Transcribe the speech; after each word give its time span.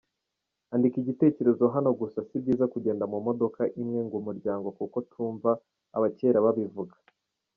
Andika 0.73 0.95
Igitekerezo 0.99 1.63
Hanogusa 1.73 2.19
sibyiza 2.29 2.65
kugenda 2.73 3.03
mumodoka 3.11 3.61
imwe 3.81 3.99
ngumuryango 4.07 4.67
kuko 4.79 4.97
tumva 5.11 5.51
abakera 5.97 6.45
babivuga. 6.45 6.95